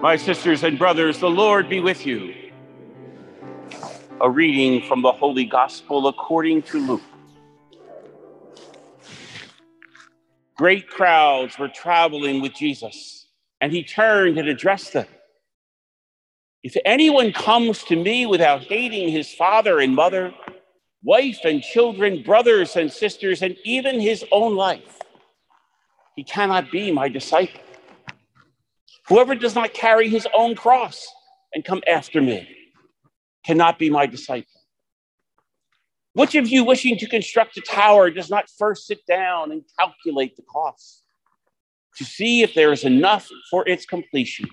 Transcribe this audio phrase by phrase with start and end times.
[0.00, 2.32] My sisters and brothers, the Lord be with you.
[4.20, 7.02] A reading from the Holy Gospel according to Luke.
[10.56, 13.26] Great crowds were traveling with Jesus,
[13.60, 15.08] and he turned and addressed them.
[16.62, 20.32] If anyone comes to me without hating his father and mother,
[21.02, 25.00] wife and children, brothers and sisters, and even his own life,
[26.14, 27.62] he cannot be my disciple.
[29.08, 31.06] Whoever does not carry his own cross
[31.54, 32.46] and come after me
[33.44, 34.60] cannot be my disciple.
[36.12, 40.36] Which of you wishing to construct a tower does not first sit down and calculate
[40.36, 41.04] the cost
[41.96, 44.46] to see if there is enough for its completion?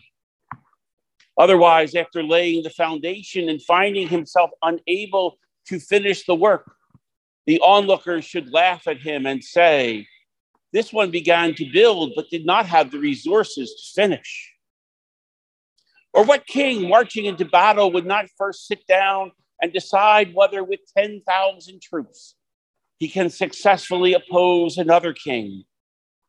[1.38, 6.76] Otherwise, after laying the foundation and finding himself unable to finish the work,
[7.46, 10.08] the onlookers should laugh at him and say,
[10.76, 14.52] This one began to build but did not have the resources to finish.
[16.14, 19.32] Or what king marching into battle would not first sit down
[19.62, 22.36] and decide whether with 10,000 troops
[23.00, 25.64] he can successfully oppose another king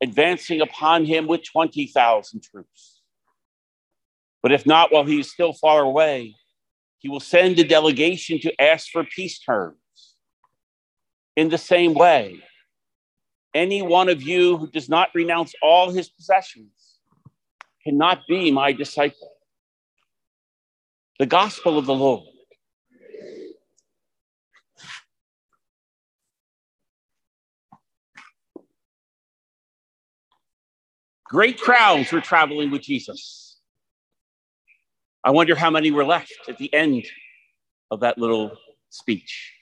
[0.01, 3.03] advancing upon him with 20,000 troops?
[4.45, 6.37] But if not, while he is still far away,
[6.99, 9.77] he will send a delegation to ask for peace terms.
[11.35, 12.45] In the same way,
[13.57, 16.99] any one of you who does not renounce all his possessions
[17.83, 19.33] cannot be my disciple.
[21.19, 22.25] The gospel of the Lord.
[31.25, 33.57] Great crowds were traveling with Jesus.
[35.25, 37.05] I wonder how many were left at the end
[37.91, 38.53] of that little
[38.91, 39.56] speech.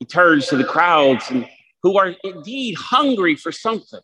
[0.00, 1.48] He turns to the crowds and
[1.82, 4.00] who are indeed hungry for something.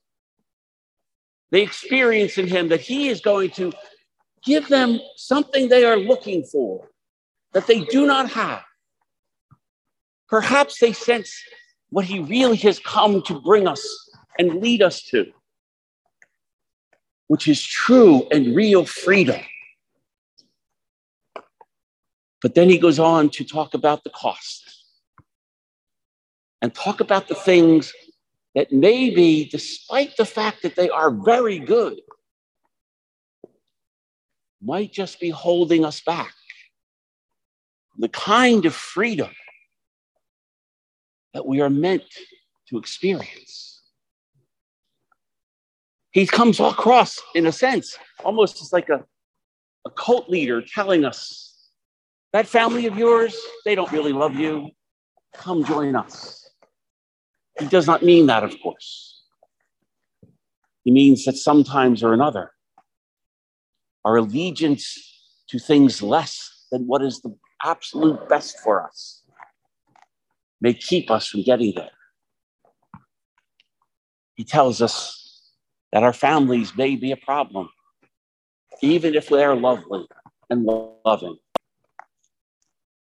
[1.51, 3.73] They experience in him that he is going to
[4.45, 6.89] give them something they are looking for
[7.52, 8.62] that they do not have.
[10.29, 11.35] Perhaps they sense
[11.90, 13.85] what he really has come to bring us
[14.39, 15.33] and lead us to
[17.29, 19.40] which is true and real freedom.
[22.42, 24.76] But then he goes on to talk about the cost
[26.62, 27.92] and talk about the things
[28.55, 32.00] that maybe, despite the fact that they are very good,
[34.62, 36.33] might just be holding us back.
[37.98, 39.30] The kind of freedom
[41.34, 42.05] that we are meant
[42.68, 43.83] to experience.
[46.12, 49.05] He comes across, in a sense, almost as like a,
[49.84, 51.70] a cult leader telling us
[52.33, 53.36] that family of yours,
[53.67, 54.70] they don't really love you.
[55.34, 56.45] Come join us.
[57.58, 59.22] He does not mean that, of course.
[60.84, 62.52] He means that sometimes or another,
[64.05, 64.84] our allegiance
[65.48, 67.34] to things less than what is the
[67.64, 69.22] absolute best for us
[70.61, 71.90] may keep us from getting there.
[74.34, 75.52] He tells us
[75.92, 77.68] that our families may be a problem,
[78.83, 80.06] even if they're lovely
[80.50, 80.64] and
[81.05, 81.36] loving.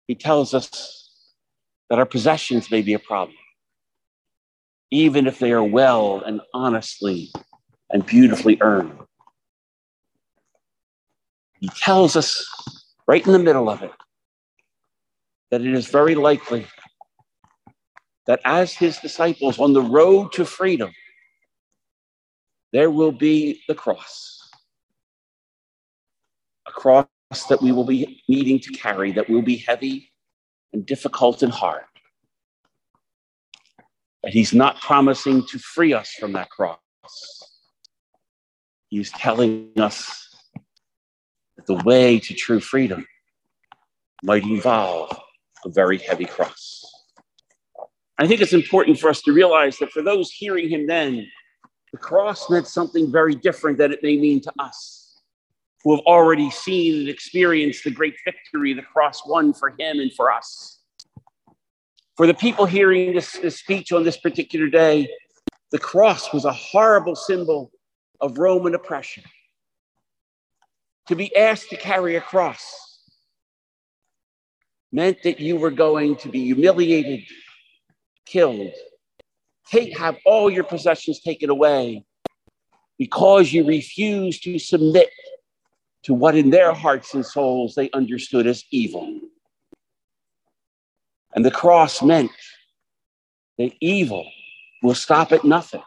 [0.06, 1.10] He tells us
[1.90, 3.36] that our possessions may be a problem,
[4.90, 7.30] even if they are well and honestly
[7.90, 8.92] and beautifully earned.
[11.60, 12.46] He tells us
[13.06, 13.92] right in the middle of it
[15.50, 16.66] that it is very likely
[18.26, 20.92] that as his disciples on the road to freedom,
[22.72, 24.50] there will be the cross.
[26.66, 27.06] A cross
[27.48, 30.12] that we will be needing to carry, that will be heavy
[30.72, 31.84] and difficult and hard.
[34.24, 36.78] He's not promising to free us from that cross.
[38.88, 40.34] He's telling us
[41.56, 43.06] that the way to true freedom
[44.22, 45.18] might involve
[45.64, 46.84] a very heavy cross.
[48.18, 51.26] I think it's important for us to realize that for those hearing him then,
[51.92, 55.20] the cross meant something very different than it may mean to us,
[55.84, 60.12] who have already seen and experienced the great victory the cross won for him and
[60.14, 60.75] for us.
[62.16, 65.08] For the people hearing this, this speech on this particular day,
[65.70, 67.70] the cross was a horrible symbol
[68.20, 69.24] of Roman oppression.
[71.08, 72.64] To be asked to carry a cross
[74.92, 77.24] meant that you were going to be humiliated,
[78.24, 78.72] killed,
[79.70, 82.04] take, have all your possessions taken away
[82.98, 85.10] because you refused to submit
[86.04, 89.20] to what in their hearts and souls they understood as evil.
[91.36, 92.30] And the cross meant
[93.58, 94.26] that evil
[94.82, 95.82] will stop at nothing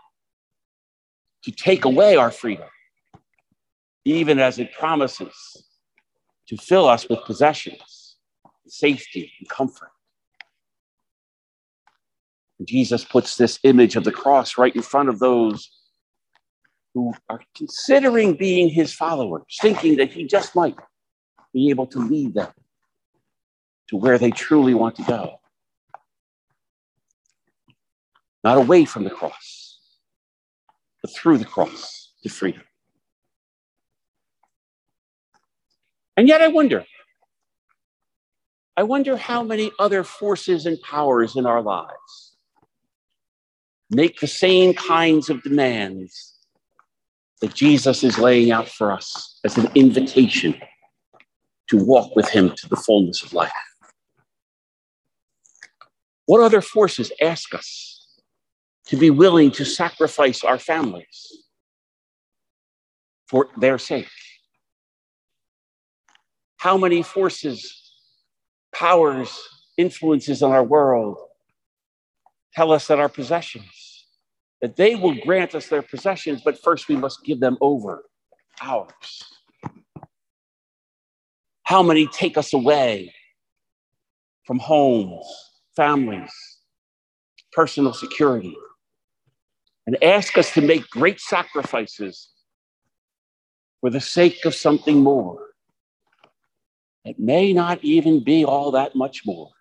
[1.43, 2.67] to take away our freedom,
[4.05, 5.33] even as it promises
[6.47, 8.17] to fill us with possessions,
[8.67, 9.89] safety, and comfort.
[12.63, 15.71] Jesus puts this image of the cross right in front of those
[16.93, 20.75] who are considering being his followers, thinking that he just might
[21.53, 22.51] be able to lead them
[23.89, 25.39] to where they truly want to go.
[28.43, 29.79] Not away from the cross,
[31.01, 32.61] but through the cross to freedom.
[36.15, 36.85] And yet, I wonder,
[38.77, 42.35] I wonder how many other forces and powers in our lives
[43.89, 46.35] make the same kinds of demands
[47.41, 50.55] that Jesus is laying out for us as an invitation
[51.69, 53.51] to walk with him to the fullness of life.
[56.29, 58.05] What other forces ask us
[58.85, 61.45] to be willing to sacrifice our families
[63.27, 64.11] for their sake?
[66.57, 67.95] How many forces,
[68.75, 69.41] powers,
[69.75, 71.17] influences in our world
[72.53, 74.05] tell us that our possessions,
[74.61, 78.03] that they will grant us their possessions, but first we must give them over
[78.61, 79.23] ours.
[81.63, 83.15] How many take us away
[84.45, 85.25] from homes,
[85.79, 86.33] families,
[87.53, 88.53] personal security,
[89.87, 92.27] and ask us to make great sacrifices
[93.79, 95.37] for the sake of something more?
[97.05, 99.51] It may not even be all that much more.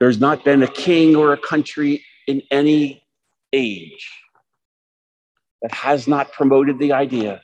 [0.00, 3.02] There's not been a king or a country in any
[3.52, 4.10] age
[5.60, 7.42] that has not promoted the idea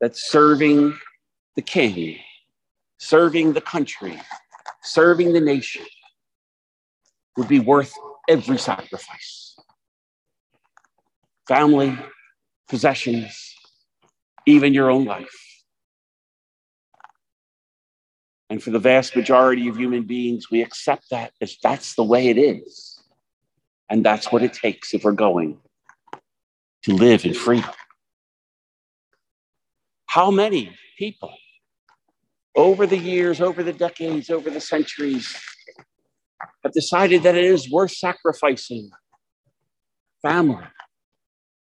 [0.00, 0.96] that serving
[1.54, 2.18] the king,
[2.98, 4.20] serving the country,
[4.82, 5.84] serving the nation
[7.36, 7.92] would be worth
[8.28, 9.56] every sacrifice.
[11.46, 11.96] Family,
[12.68, 13.54] possessions,
[14.46, 15.28] even your own life.
[18.48, 22.28] And for the vast majority of human beings, we accept that as that's the way
[22.28, 23.02] it is.
[23.90, 25.58] And that's what it takes if we're going
[26.82, 27.70] to live in freedom.
[30.06, 31.34] How many people
[32.56, 35.36] over the years, over the decades, over the centuries
[36.62, 38.90] have decided that it is worth sacrificing
[40.22, 40.64] family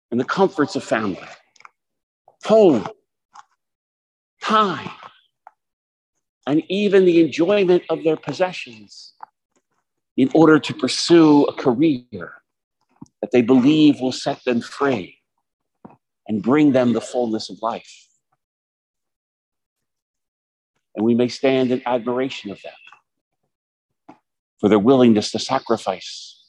[0.10, 1.28] and the comforts of family
[2.44, 2.88] home,
[4.42, 4.90] time,
[6.48, 9.14] and even the enjoyment of their possessions
[10.18, 12.34] in order to pursue a career
[13.22, 15.18] that they believe will set them free
[16.28, 18.08] and bring them the fullness of life.
[20.96, 22.74] And we may stand in admiration of them
[24.60, 26.44] for their willingness to sacrifice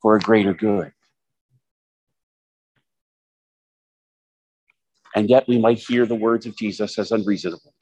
[0.00, 0.92] for a greater good.
[5.14, 7.72] And yet we might hear the words of Jesus as unreasonable,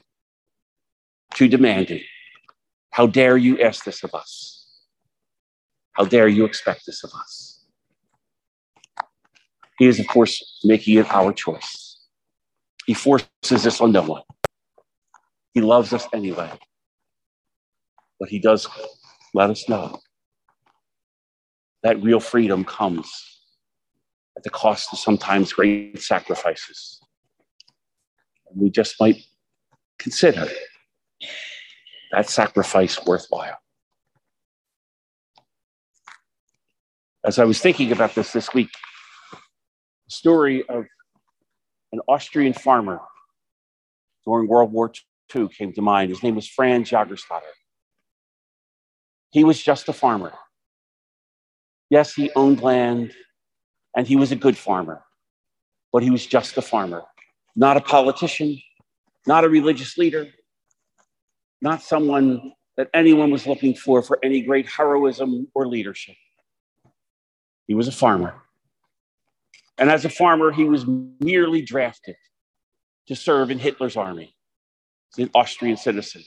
[1.35, 2.03] too demanding.
[2.91, 4.67] How dare you ask this of us?
[5.93, 7.65] How dare you expect this of us?
[9.79, 11.99] He is, of course, making it our choice.
[12.87, 14.23] He forces this on no one.
[15.55, 16.51] He loves us anyway.
[18.21, 18.69] But he does
[19.33, 20.01] let us know
[21.83, 23.11] that real freedom comes
[24.37, 27.01] at the cost of sometimes great sacrifices
[28.55, 29.23] we just might
[29.99, 30.47] consider
[32.13, 33.57] that sacrifice worthwhile.
[37.25, 38.71] As I was thinking about this this week,
[39.33, 40.85] the story of
[41.93, 43.01] an Austrian farmer
[44.27, 44.93] during World War
[45.35, 46.11] II came to mind.
[46.11, 47.43] His name was Franz Jagerstatter.
[49.31, 50.33] He was just a farmer.
[51.91, 53.13] Yes, he owned land
[53.97, 55.03] and he was a good farmer,
[55.93, 57.05] but he was just a farmer
[57.57, 58.61] not a politician,
[59.27, 60.27] not a religious leader,
[61.61, 66.17] not someone that anyone was looking for for any great heroism or leadership.
[67.67, 68.35] He was a farmer.
[69.79, 70.85] And as a farmer, he was
[71.21, 72.17] merely drafted
[73.07, 74.35] to serve in Hitler's army,
[75.19, 76.23] an Austrian citizen.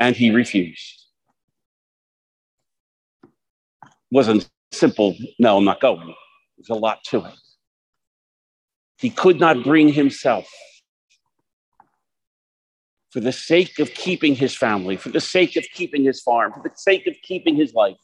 [0.00, 1.06] And he refused.
[4.10, 6.14] Wasn't simple, no, I'm not going.
[6.56, 7.34] There's a lot to it.
[8.98, 10.48] He could not bring himself
[13.10, 16.62] for the sake of keeping his family, for the sake of keeping his farm, for
[16.62, 17.96] the sake of keeping his life,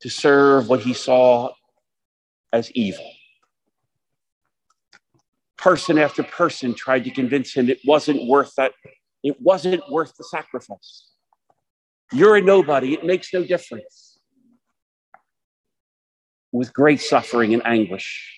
[0.00, 1.50] to serve what he saw
[2.52, 3.10] as evil.
[5.56, 8.72] Person after person tried to convince him it wasn't worth that,
[9.22, 11.08] it wasn't worth the sacrifice.
[12.12, 14.14] You're a nobody, it makes no difference.
[16.54, 18.32] with great suffering and anguish.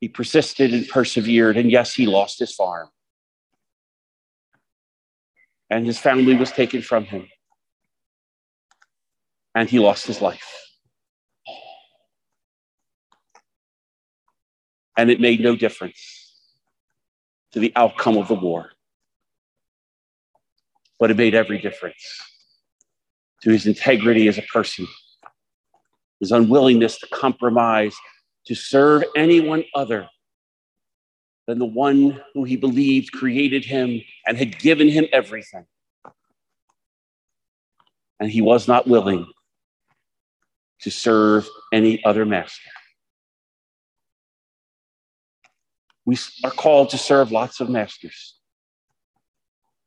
[0.00, 2.88] He persisted and persevered, and yes, he lost his farm.
[5.70, 7.28] And his family was taken from him.
[9.54, 10.46] And he lost his life.
[14.96, 15.98] And it made no difference
[17.52, 18.70] to the outcome of the war.
[20.98, 22.20] But it made every difference
[23.42, 24.86] to his integrity as a person
[26.22, 27.96] his unwillingness to compromise,
[28.46, 30.08] to serve anyone other
[31.48, 35.66] than the one who he believed created him and had given him everything.
[38.20, 39.26] And he was not willing
[40.82, 42.70] to serve any other master.
[46.04, 48.36] We are called to serve lots of masters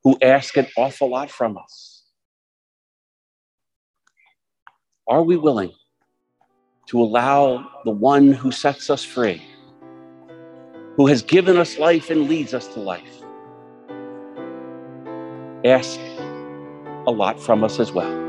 [0.04, 2.04] who ask an awful lot from us.
[5.08, 5.74] Are we willing
[6.88, 9.42] to allow the one who sets us free,
[10.96, 13.24] who has given us life and leads us to life,
[15.66, 16.00] ask
[17.08, 18.25] a lot from us as well.